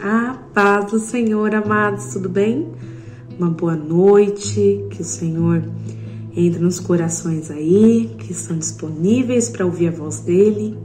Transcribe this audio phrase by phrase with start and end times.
[0.00, 2.68] A paz do Senhor, amados, tudo bem?
[3.38, 5.62] Uma boa noite, que o Senhor
[6.36, 10.76] entre nos corações aí, que estão disponíveis para ouvir a voz dele.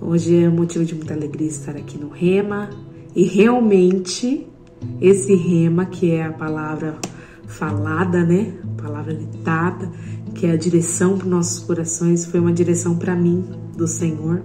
[0.00, 2.70] Hoje é motivo de muita alegria estar aqui no Rema
[3.14, 4.46] e realmente
[5.00, 6.96] esse Rema, que é a palavra
[7.46, 8.54] falada, né?
[8.78, 9.90] A palavra ditada,
[10.34, 13.44] que é a direção para nossos corações, foi uma direção para mim
[13.76, 14.42] do Senhor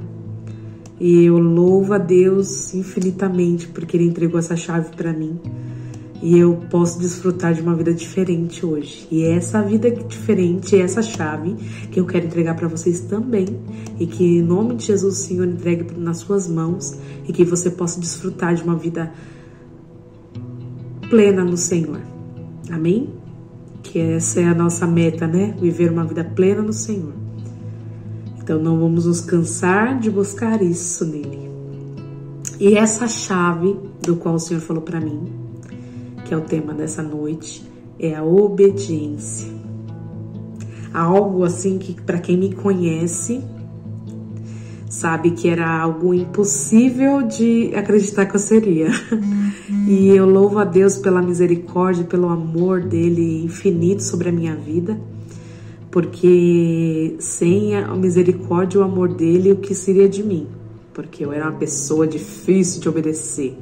[1.00, 5.40] e eu louvo a Deus infinitamente porque Ele entregou essa chave para mim.
[6.22, 9.08] E eu posso desfrutar de uma vida diferente hoje.
[9.10, 11.56] E é essa vida diferente, é essa chave
[11.90, 13.46] que eu quero entregar para vocês também.
[13.98, 17.72] E que em nome de Jesus o Senhor entregue nas suas mãos e que você
[17.72, 19.14] possa desfrutar de uma vida
[21.10, 22.02] plena no Senhor.
[22.70, 23.10] Amém?
[23.82, 25.56] Que essa é a nossa meta, né?
[25.60, 27.14] Viver uma vida plena no Senhor.
[28.50, 31.52] Então não vamos nos cansar de buscar isso nele.
[32.60, 35.32] E essa chave do qual o Senhor falou para mim,
[36.26, 37.64] que é o tema dessa noite,
[38.00, 39.54] é a obediência.
[40.92, 43.40] Algo assim que para quem me conhece
[44.90, 48.88] sabe que era algo impossível de acreditar que eu seria.
[49.12, 49.50] Uhum.
[49.88, 55.00] E eu louvo a Deus pela misericórdia, pelo amor dele infinito sobre a minha vida
[55.92, 60.48] porque sem a misericórdia e o amor dele, o que seria de mim?
[60.94, 63.58] Porque eu era uma pessoa difícil de obedecer.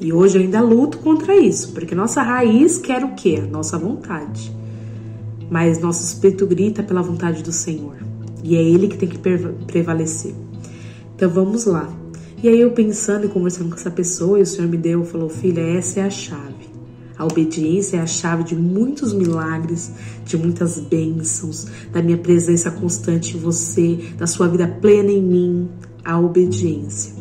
[0.00, 3.40] E hoje eu ainda luto contra isso, porque nossa raiz quer o quê?
[3.40, 4.54] Nossa vontade.
[5.50, 7.96] Mas nosso espírito grita pela vontade do Senhor.
[8.42, 10.34] E é Ele que tem que prevalecer.
[11.14, 11.92] Então vamos lá.
[12.42, 15.28] E aí eu pensando e conversando com essa pessoa, e o Senhor me deu, falou,
[15.28, 16.59] filha, essa é a chave.
[17.20, 19.92] A obediência é a chave de muitos milagres,
[20.24, 25.68] de muitas bênçãos, da minha presença constante em você, da sua vida plena em mim.
[26.02, 27.12] A obediência.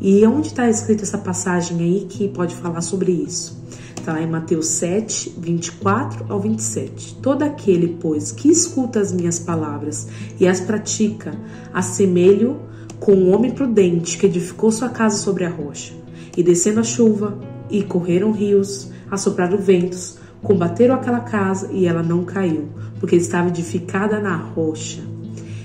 [0.00, 3.60] E onde está escrita essa passagem aí que pode falar sobre isso?
[3.96, 7.16] Está lá em Mateus 7, 24 ao 27.
[7.16, 10.06] Todo aquele, pois, que escuta as minhas palavras
[10.38, 11.34] e as pratica,
[11.74, 12.60] assemelho
[13.00, 15.92] com um homem prudente que edificou sua casa sobre a rocha.
[16.36, 17.36] E descendo a chuva,
[17.70, 22.68] e correram rios, assopraram ventos, combateram aquela casa e ela não caiu,
[23.00, 25.02] porque estava edificada na rocha.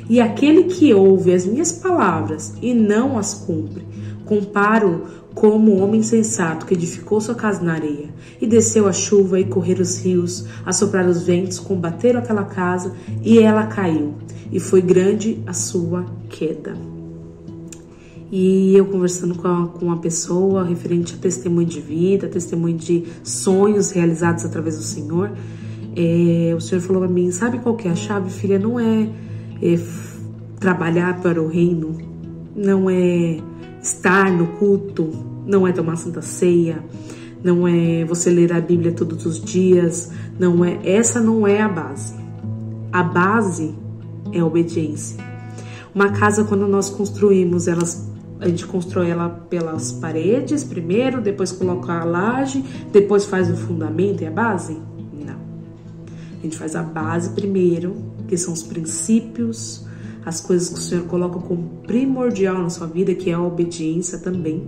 [0.09, 3.85] E aquele que ouve as minhas palavras e não as cumpre,
[4.25, 5.03] comparo
[5.33, 8.09] como um homem sensato que edificou sua casa na areia,
[8.39, 13.39] e desceu a chuva e correram os rios, assopraram os ventos, combateram aquela casa e
[13.39, 14.13] ela caiu,
[14.51, 16.92] e foi grande a sua queda.
[18.35, 23.03] E eu conversando com, a, com uma pessoa referente a testemunho de vida, testemunho de
[23.23, 25.31] sonhos realizados através do Senhor,
[25.95, 28.57] é, o Senhor falou para mim: sabe qual que é a chave, filha?
[28.57, 29.07] Não é,
[29.61, 29.79] é
[30.59, 31.95] trabalhar para o reino,
[32.55, 33.38] não é
[33.79, 35.11] estar no culto,
[35.45, 36.83] não é tomar santa ceia,
[37.44, 41.69] não é você ler a Bíblia todos os dias, não é essa não é a
[41.69, 42.15] base.
[42.91, 43.75] A base
[44.31, 45.23] é a obediência.
[45.94, 48.11] Uma casa quando nós construímos, elas
[48.43, 54.21] a gente constrói ela pelas paredes primeiro, depois coloca a laje, depois faz o fundamento
[54.21, 54.77] e a base?
[55.13, 55.37] Não.
[56.39, 57.95] A gente faz a base primeiro,
[58.27, 59.85] que são os princípios,
[60.25, 64.19] as coisas que o Senhor coloca como primordial na sua vida, que é a obediência
[64.19, 64.67] também,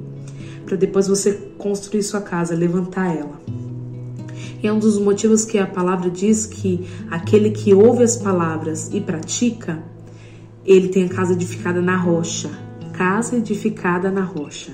[0.66, 3.41] para depois você construir sua casa, levantar ela.
[4.64, 8.90] E é um dos motivos que a palavra diz que aquele que ouve as palavras
[8.94, 9.84] e pratica,
[10.66, 12.65] ele tem a casa edificada na rocha
[12.98, 14.72] casa edificada na rocha.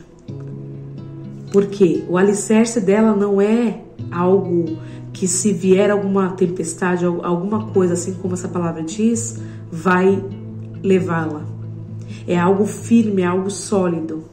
[1.52, 4.78] Porque o alicerce dela não é algo
[5.12, 9.40] que se vier alguma tempestade, alguma coisa assim como essa palavra diz,
[9.72, 10.24] vai
[10.82, 11.46] levá-la.
[12.28, 14.24] É algo firme, é algo sólido.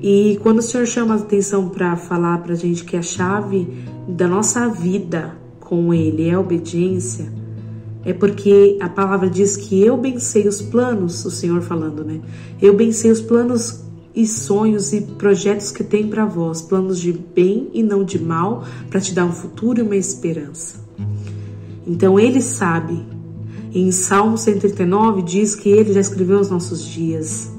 [0.00, 3.68] E quando o Senhor chama a atenção para falar para a gente que a chave
[4.08, 7.32] da nossa vida com Ele é a obediência,
[8.04, 12.20] é porque a palavra diz que eu bem sei os planos, o Senhor falando, né?
[12.60, 13.80] Eu bem sei os planos
[14.14, 18.64] e sonhos e projetos que tem para vós, planos de bem e não de mal,
[18.90, 20.76] para te dar um futuro e uma esperança.
[21.86, 23.02] Então ele sabe.
[23.74, 27.50] Em Salmo 139 diz que ele já escreveu os nossos dias.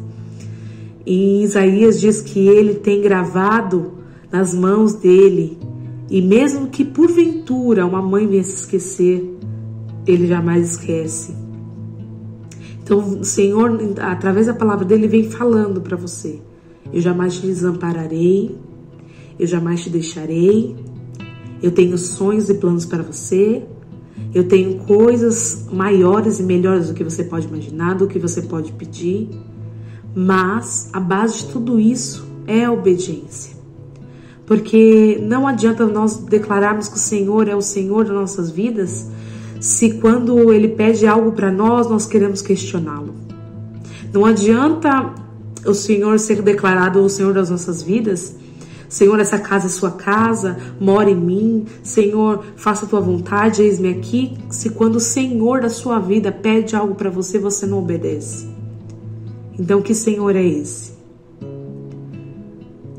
[1.05, 3.93] Em Isaías diz que ele tem gravado
[4.31, 5.57] nas mãos dele.
[6.09, 9.37] E mesmo que porventura uma mãe venha se esquecer,
[10.05, 11.35] ele jamais esquece.
[12.81, 16.41] Então, o Senhor, através da palavra dele, vem falando para você:
[16.91, 18.55] Eu jamais te desampararei,
[19.39, 20.75] eu jamais te deixarei,
[21.61, 23.63] eu tenho sonhos e planos para você,
[24.33, 28.73] eu tenho coisas maiores e melhores do que você pode imaginar, do que você pode
[28.73, 29.29] pedir.
[30.13, 33.53] Mas a base de tudo isso é a obediência.
[34.45, 39.09] Porque não adianta nós declararmos que o Senhor é o Senhor das nossas vidas
[39.63, 43.15] se quando ele pede algo para nós, nós queremos questioná-lo.
[44.11, 45.13] Não adianta
[45.65, 48.35] o Senhor ser declarado o Senhor das nossas vidas.
[48.89, 51.65] Senhor, essa casa é sua casa, mora em mim.
[51.81, 54.37] Senhor, faça a tua vontade, eis-me aqui.
[54.49, 58.45] Se quando o Senhor da sua vida pede algo para você, você não obedece.
[59.57, 60.91] Então, que Senhor é esse?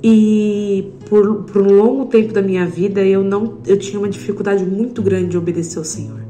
[0.03, 4.65] E por, por um longo tempo da minha vida eu não eu tinha uma dificuldade
[4.65, 6.25] muito grande de obedecer ao Senhor.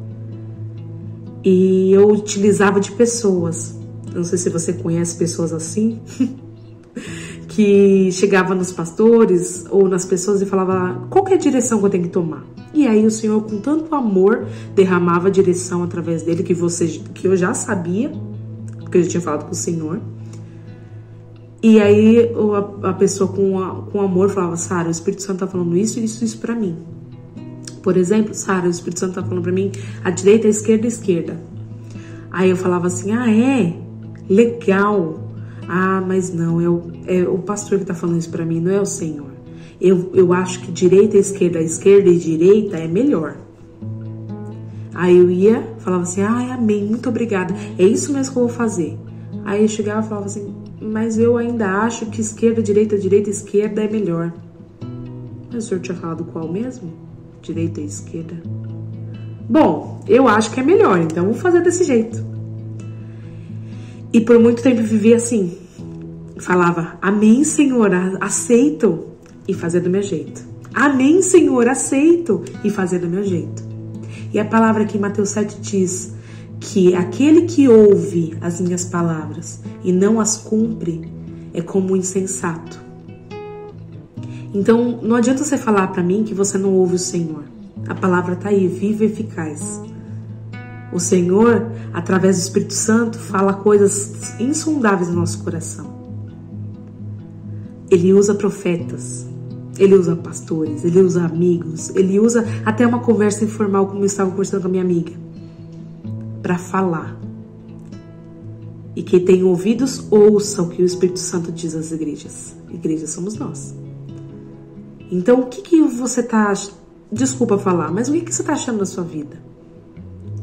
[1.44, 3.78] E eu utilizava de pessoas.
[4.14, 6.00] Não sei se você conhece pessoas assim.
[7.48, 11.90] que chegava nos pastores ou nas pessoas e falava qual é a direção que eu
[11.90, 12.44] tenho que tomar.
[12.72, 17.28] E aí o Senhor, com tanto amor, derramava a direção através dele que você que
[17.28, 18.10] eu já sabia,
[18.80, 20.00] porque eu já tinha falado com o Senhor.
[21.62, 22.30] E aí
[22.82, 26.24] a, pessoa com, a, com amor falava, Sara, o Espírito Santo tá falando isso, isso,
[26.24, 26.76] isso para mim.
[27.84, 29.70] Por exemplo, Sara, o Espírito Santo tá falando para mim
[30.02, 31.36] a direita, a esquerda, a esquerda.
[32.32, 33.76] Aí eu falava assim: "Ah, é?
[34.26, 35.20] Legal.
[35.68, 38.72] Ah, mas não, é o, é o pastor que tá falando isso para mim, não
[38.72, 39.32] é o Senhor.
[39.78, 43.36] Eu, eu acho que direita, esquerda, esquerda e direita é melhor.
[44.94, 47.54] Aí eu ia, falava assim: "Ai, amém, muito obrigada.
[47.78, 48.98] É isso mesmo que eu vou fazer".
[49.44, 53.84] Aí eu chegava e falava assim: "Mas eu ainda acho que esquerda, direita, direita, esquerda
[53.84, 54.32] é melhor".
[55.52, 57.03] Mas o senhor tinha falado qual mesmo?
[57.44, 58.34] Direita e esquerda?
[59.48, 62.24] Bom, eu acho que é melhor, então vou fazer desse jeito.
[64.12, 65.58] E por muito tempo vivi assim.
[66.38, 69.06] Falava, Amém, Senhor, aceito
[69.46, 70.42] e fazer do meu jeito.
[70.72, 73.62] Amém, Senhor, aceito e fazer do meu jeito.
[74.32, 76.12] E a palavra aqui em Mateus 7 diz
[76.58, 81.08] que aquele que ouve as minhas palavras e não as cumpre
[81.52, 82.83] é como um insensato
[84.54, 87.42] então, não adianta você falar para mim que você não ouve o Senhor.
[87.88, 89.82] A palavra está aí, viva e eficaz.
[90.92, 95.92] O Senhor, através do Espírito Santo, fala coisas insondáveis no nosso coração.
[97.90, 99.26] Ele usa profetas,
[99.76, 104.30] ele usa pastores, ele usa amigos, ele usa até uma conversa informal, como eu estava
[104.30, 105.12] conversando com a minha amiga,
[106.40, 107.20] para falar.
[108.94, 112.54] E quem tem ouvidos, ouça o que o Espírito Santo diz às igrejas.
[112.70, 113.74] Igrejas somos nós.
[115.10, 116.52] Então, o que, que você tá.
[117.12, 119.36] Desculpa falar, mas o que, que você tá achando na sua vida?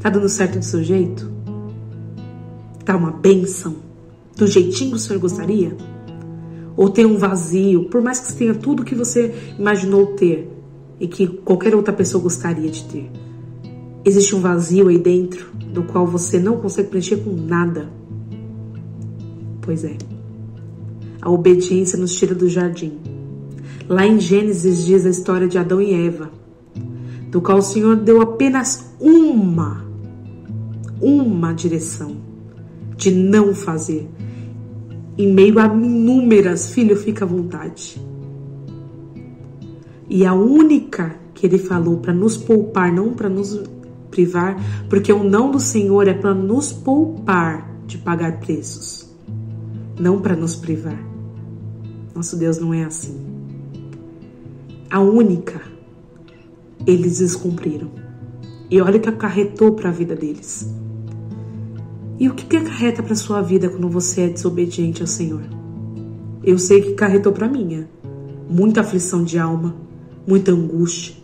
[0.00, 1.30] Tá dando certo do seu jeito?
[2.84, 3.76] Tá uma benção?
[4.36, 5.76] Do jeitinho que o senhor gostaria?
[6.76, 10.50] Ou tem um vazio, por mais que você tenha tudo que você imaginou ter
[10.98, 13.10] e que qualquer outra pessoa gostaria de ter?
[14.04, 17.90] Existe um vazio aí dentro do qual você não consegue preencher com nada?
[19.60, 19.96] Pois é.
[21.20, 22.98] A obediência nos tira do jardim
[23.92, 26.30] Lá em Gênesis diz a história de Adão e Eva,
[27.30, 29.84] do qual o Senhor deu apenas uma,
[30.98, 32.16] uma direção
[32.96, 34.08] de não fazer.
[35.18, 38.00] Em meio a inúmeras, filho, fica à vontade.
[40.08, 43.60] E a única que ele falou para nos poupar, não para nos
[44.10, 44.56] privar,
[44.88, 49.14] porque o não do Senhor é para nos poupar de pagar preços,
[50.00, 50.98] não para nos privar.
[52.14, 53.31] Nosso Deus não é assim
[54.92, 55.62] a única,
[56.86, 57.88] eles descumpriram.
[58.70, 60.70] E olha o que acarretou para a vida deles.
[62.20, 65.40] E o que, que acarreta para sua vida quando você é desobediente ao Senhor?
[66.44, 67.88] Eu sei que acarretou para minha.
[68.50, 69.74] Muita aflição de alma,
[70.26, 71.16] muita angústia,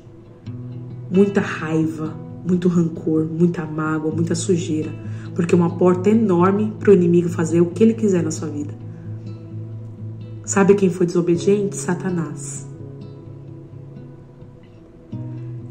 [1.10, 2.16] muita raiva,
[2.48, 4.90] muito rancor, muita mágoa, muita sujeira,
[5.34, 8.48] porque é uma porta enorme para o inimigo fazer o que ele quiser na sua
[8.48, 8.72] vida.
[10.42, 11.76] Sabe quem foi desobediente?
[11.76, 12.67] Satanás.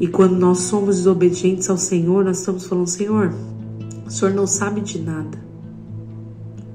[0.00, 3.34] E quando nós somos desobedientes ao Senhor, nós estamos falando: Senhor,
[4.06, 5.38] o Senhor não sabe de nada.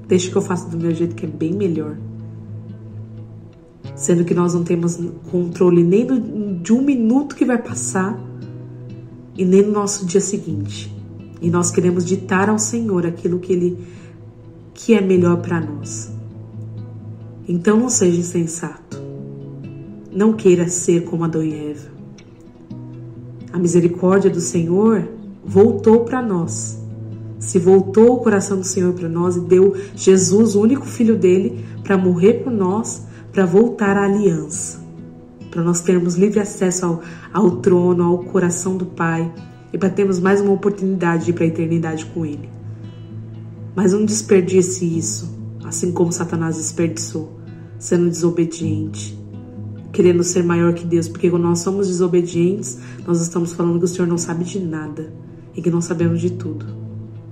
[0.06, 1.96] Deixa que eu faça do meu jeito que é bem melhor.
[3.96, 4.98] Sendo que nós não temos
[5.30, 8.18] controle nem do, de um minuto que vai passar
[9.36, 10.94] e nem no nosso dia seguinte.
[11.40, 13.78] E nós queremos ditar ao Senhor aquilo que Ele
[14.74, 16.12] que é melhor para nós.
[17.48, 19.02] Então não seja insensato.
[20.12, 21.93] Não queira ser como Adão e Eva.
[23.54, 25.08] A misericórdia do Senhor
[25.44, 26.76] voltou para nós.
[27.38, 31.64] Se voltou o coração do Senhor para nós e deu Jesus, o único filho dele,
[31.84, 34.84] para morrer por nós, para voltar à aliança.
[35.52, 39.32] Para nós termos livre acesso ao, ao trono, ao coração do Pai
[39.72, 42.48] e para termos mais uma oportunidade de ir para a eternidade com Ele.
[43.76, 45.32] Mas não desperdice isso,
[45.64, 47.38] assim como Satanás desperdiçou.
[47.78, 49.16] sendo desobediente,
[49.94, 53.88] querendo ser maior que Deus, porque quando nós somos desobedientes, nós estamos falando que o
[53.88, 55.14] Senhor não sabe de nada
[55.54, 56.66] e que não sabemos de tudo.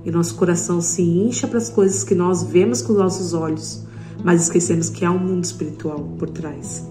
[0.04, 3.84] E nosso coração se incha para as coisas que nós vemos com os nossos olhos,
[4.24, 6.86] mas esquecemos que há um mundo espiritual por trás.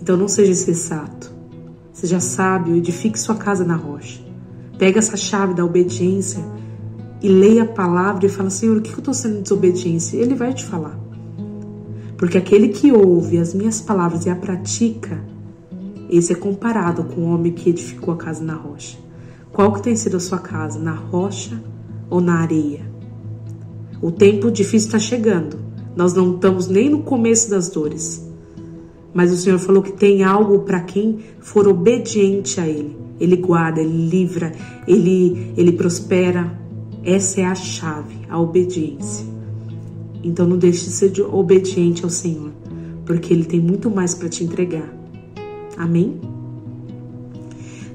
[0.00, 1.30] Então não seja insensato.
[1.92, 4.22] Seja sábio, edifique sua casa na rocha.
[4.78, 6.42] Pega essa chave da obediência
[7.22, 10.16] e leia a palavra e fala: Senhor, o que eu estou sendo desobediência?
[10.16, 10.98] Ele vai te falar.
[12.20, 15.24] Porque aquele que ouve as minhas palavras e a pratica,
[16.10, 18.98] esse é comparado com o homem que edificou a casa na rocha.
[19.50, 20.78] Qual que tem sido a sua casa?
[20.78, 21.58] Na rocha
[22.10, 22.82] ou na areia?
[24.02, 25.58] O tempo difícil está chegando.
[25.96, 28.22] Nós não estamos nem no começo das dores.
[29.14, 32.98] Mas o Senhor falou que tem algo para quem for obediente a Ele.
[33.18, 34.52] Ele guarda, Ele livra,
[34.86, 36.52] Ele, ele prospera.
[37.02, 39.39] Essa é a chave, a obediência.
[40.22, 42.50] Então não deixe de ser obediente ao Senhor,
[43.04, 44.92] porque Ele tem muito mais para te entregar.
[45.76, 46.20] Amém?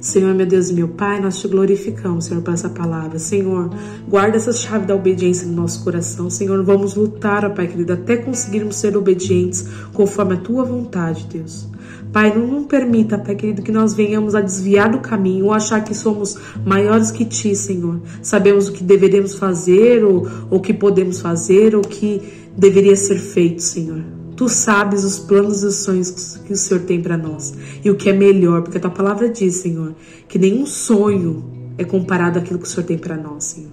[0.05, 3.17] Senhor, meu Deus e meu Pai, nós te glorificamos, Senhor, por essa palavra.
[3.17, 3.71] Senhor,
[4.07, 6.29] guarda essa chave da obediência no nosso coração.
[6.29, 11.67] Senhor, vamos lutar, ó Pai querido, até conseguirmos ser obedientes conforme a tua vontade, Deus.
[12.11, 15.93] Pai, não, permita, Pai querido, que nós venhamos a desviar do caminho ou achar que
[15.93, 17.99] somos maiores que Ti, Senhor.
[18.21, 22.21] Sabemos o que deveríamos fazer ou o que podemos fazer ou o que
[22.55, 24.01] deveria ser feito, Senhor.
[24.35, 27.95] Tu sabes os planos e os sonhos que o Senhor tem para nós e o
[27.95, 29.95] que é melhor, porque a tua palavra diz, Senhor,
[30.27, 31.43] que nenhum sonho
[31.77, 33.71] é comparado àquilo que o Senhor tem para nós, Senhor.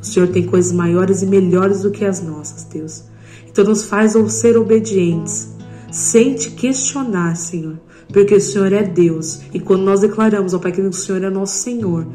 [0.00, 3.04] O Senhor tem coisas maiores e melhores do que as nossas, Deus.
[3.48, 5.51] Então nos faz ser obedientes,
[5.92, 7.78] sem te questionar, Senhor,
[8.12, 9.42] porque o Senhor é Deus.
[9.54, 12.06] E quando nós declaramos, ó Pai, que o Senhor é nosso Senhor,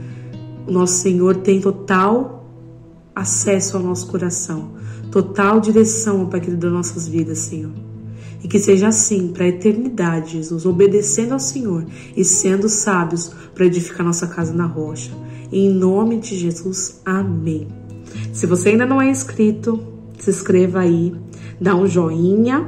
[0.68, 2.46] o nosso Senhor tem total
[3.16, 4.78] acesso ao nosso coração
[5.12, 7.72] total direção, Pai querido, das nossas vidas, Senhor.
[8.44, 13.66] E que seja assim para a eternidade, Jesus, obedecendo ao Senhor e sendo sábios para
[13.66, 15.12] edificar nossa casa na rocha.
[15.52, 17.68] Em nome de Jesus, amém.
[18.32, 19.80] Se você ainda não é inscrito,
[20.20, 21.16] se inscreva aí,
[21.60, 22.68] dá um joinha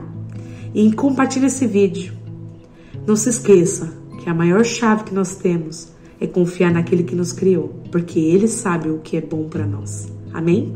[0.73, 2.13] e compartilhe esse vídeo.
[3.07, 7.31] Não se esqueça que a maior chave que nós temos é confiar naquele que nos
[7.31, 10.11] criou, porque ele sabe o que é bom para nós.
[10.33, 10.75] Amém?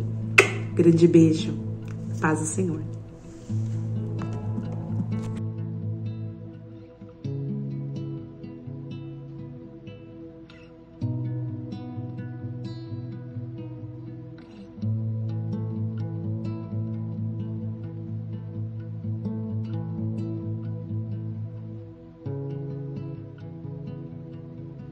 [0.73, 1.53] Grande beijo.
[2.19, 2.79] Paz do Senhor.